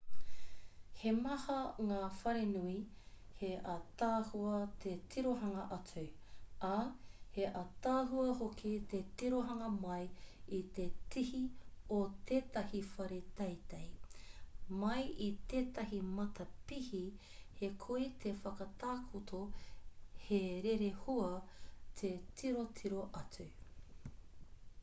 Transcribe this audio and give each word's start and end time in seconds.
he 0.99 1.09
maha 1.15 1.55
ngā 1.89 1.97
wharenui 2.19 2.77
he 3.41 3.49
ātaahua 3.73 4.53
te 4.85 4.93
tirohanga 5.15 5.65
atu 5.75 6.05
ā 6.69 6.77
he 7.35 7.43
ātaahua 7.59 8.31
hoki 8.39 8.71
te 8.93 9.01
tirohanga 9.21 9.67
mai 9.75 9.99
i 10.59 10.61
te 10.79 10.85
tihi 11.17 11.41
o 11.97 11.99
tētahi 12.31 12.81
whare 12.93 13.19
teitei 13.39 13.89
mai 14.85 15.01
i 15.25 15.27
tētahi 15.53 15.99
matapihi 16.21 17.03
he 17.61 17.69
koi 17.87 18.07
te 18.25 18.31
whakatakoto 18.41 19.43
he 20.27 20.41
rerehua 20.69 21.29
te 22.01 22.11
tirotiro 22.41 23.05
atu 23.23 23.47